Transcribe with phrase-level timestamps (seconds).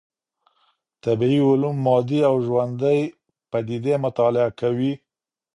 [1.05, 2.99] طبيعي علوم مادي او ژوندۍ
[3.51, 4.93] پديدې مطالعه کوي.